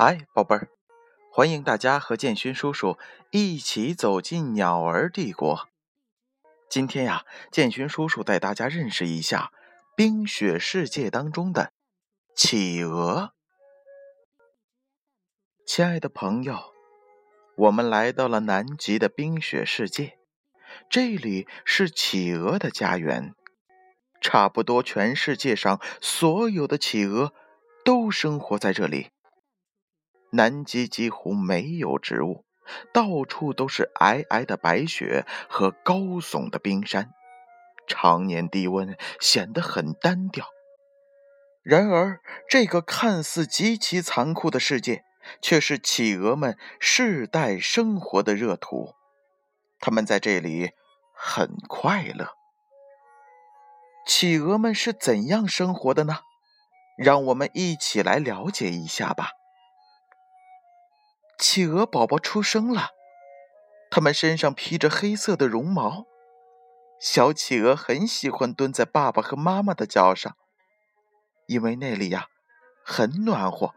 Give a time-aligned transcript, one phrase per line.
[0.00, 0.68] 嗨，宝贝儿，
[1.28, 2.96] 欢迎大家和建勋叔叔
[3.32, 5.68] 一起走进鸟儿帝国。
[6.70, 9.50] 今天呀，建勋叔叔带大家认识一下
[9.96, 11.72] 冰雪世界当中的
[12.36, 13.32] 企鹅。
[15.66, 16.72] 亲爱的朋友，
[17.56, 20.16] 我们来到了南极的冰雪世界，
[20.88, 23.34] 这里是企鹅的家园。
[24.20, 27.32] 差不多全世界上所有的企鹅
[27.84, 29.10] 都生活在这里。
[30.30, 32.44] 南极几乎没有植物，
[32.92, 37.10] 到处都是皑皑的白雪和高耸的冰山，
[37.86, 40.46] 常年低温显得很单调。
[41.62, 45.04] 然而，这个看似极其残酷的世界，
[45.42, 48.94] 却是企鹅们世代生活的热土。
[49.80, 50.70] 他们在这里
[51.14, 52.30] 很快乐。
[54.06, 56.20] 企鹅们是怎样生活的呢？
[56.96, 59.32] 让我们一起来了解一下吧。
[61.38, 62.88] 企鹅宝宝出生了，
[63.90, 66.04] 它们身上披着黑色的绒毛。
[67.00, 70.36] 小企鹅很喜欢蹲在爸爸和妈妈的脚上，
[71.46, 72.26] 因为那里呀
[72.84, 73.72] 很暖和。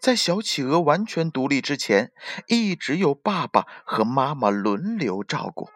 [0.00, 2.12] 在小企鹅完全独立之前，
[2.46, 5.68] 一直有爸爸和妈妈轮流照顾。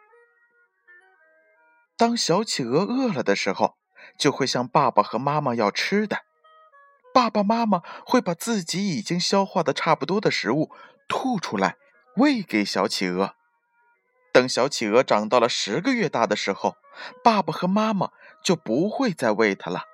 [1.96, 3.74] 当小企鹅饿了的时候，
[4.16, 6.18] 就会向爸爸和妈妈要吃的。
[7.12, 10.70] 爸爸妈妈会把自己已经消化的差不多的食物
[11.08, 11.76] 吐出来，
[12.16, 13.34] 喂给小企鹅。
[14.32, 16.76] 等小企鹅长到了十个月大的时候，
[17.24, 18.12] 爸爸和妈妈
[18.44, 19.84] 就不会再喂它了。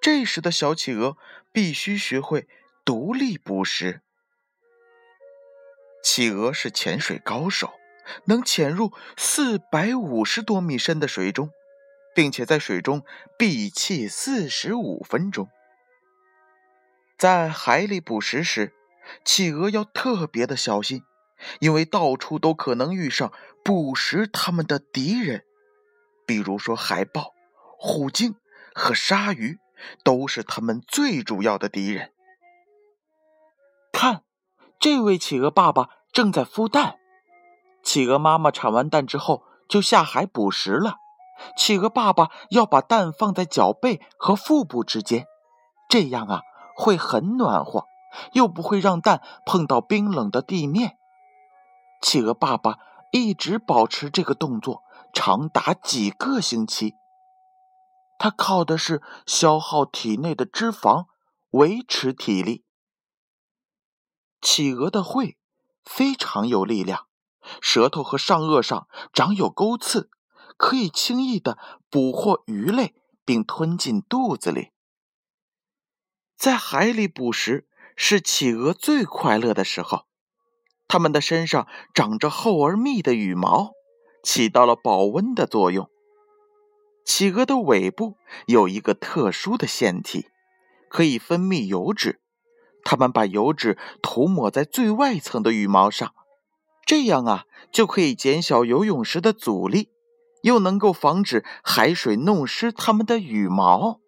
[0.00, 1.16] 这时的小企鹅
[1.52, 2.46] 必须学会
[2.84, 4.02] 独立捕食。
[6.02, 7.74] 企鹅是潜水高手，
[8.24, 11.50] 能潜入四百五十多米深的水中，
[12.14, 13.04] 并且在水中
[13.38, 15.48] 闭气四十五分钟。
[17.20, 18.72] 在海里捕食时，
[19.26, 21.02] 企鹅要特别的小心，
[21.58, 23.30] 因为到处都可能遇上
[23.62, 25.44] 捕食它们的敌人，
[26.26, 27.34] 比如说海豹、
[27.78, 28.36] 虎鲸
[28.74, 29.58] 和鲨鱼，
[30.02, 32.14] 都是它们最主要的敌人。
[33.92, 34.24] 看，
[34.78, 36.94] 这位企鹅爸爸正在孵蛋，
[37.82, 40.94] 企鹅妈妈产完蛋之后就下海捕食了。
[41.54, 45.26] 企鹅爸爸要把蛋放在脚背和腹部之间，
[45.86, 46.40] 这样啊。
[46.80, 47.86] 会很暖和，
[48.32, 50.96] 又不会让蛋碰到冰冷的地面。
[52.00, 52.78] 企鹅爸爸
[53.12, 54.82] 一直保持这个动作，
[55.12, 56.94] 长达几个星期。
[58.18, 61.06] 他靠的是消耗体内的脂肪
[61.50, 62.64] 维持体力。
[64.40, 65.36] 企鹅的喙
[65.84, 67.06] 非常有力量，
[67.60, 70.10] 舌头和上颚上长有钩刺，
[70.56, 71.58] 可以轻易的
[71.90, 74.72] 捕获鱼类并吞进肚子里。
[76.40, 80.06] 在海里捕食是企鹅最快乐的时候，
[80.88, 83.72] 它们的身上长着厚而密的羽毛，
[84.22, 85.90] 起到了保温的作用。
[87.04, 90.28] 企鹅的尾部有一个特殊的腺体，
[90.88, 92.22] 可以分泌油脂，
[92.84, 96.14] 它们把油脂涂抹在最外层的羽毛上，
[96.86, 99.90] 这样啊就可以减小游泳时的阻力，
[100.40, 104.00] 又能够防止海水弄湿它们的羽毛。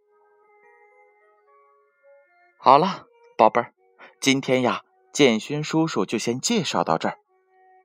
[2.64, 3.06] 好了，
[3.36, 3.74] 宝贝儿，
[4.20, 7.18] 今天呀，建勋叔叔就先介绍到这儿。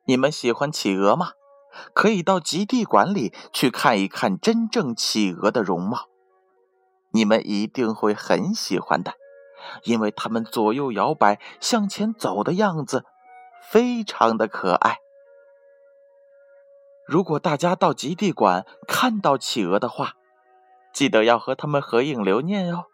[0.06, 1.32] 你们喜欢企鹅吗？
[1.96, 6.06] 可以到极地馆里去看一看真正企鹅的容貌，
[7.10, 9.16] 你们一定会很喜欢的，
[9.82, 13.04] 因为它们左右摇摆、向前走的样子
[13.72, 15.00] 非常的可爱。
[17.08, 20.14] 如果大家到极地馆看到企鹅的话，
[20.94, 22.86] 记得要和它们合影留念哦，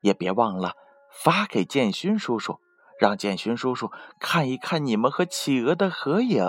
[0.00, 0.74] 也别忘了。
[1.10, 2.60] 发给建勋叔叔，
[2.98, 6.44] 让建勋叔叔看一看你们和企鹅的合影。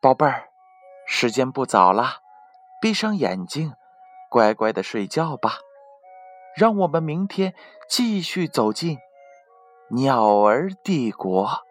[0.00, 0.48] 宝贝儿，
[1.06, 2.20] 时间不早了，
[2.80, 3.74] 闭上眼睛，
[4.30, 5.58] 乖乖的睡觉吧。
[6.56, 7.54] 让我们明天
[7.88, 8.98] 继续走进
[9.90, 11.62] 鸟儿帝国。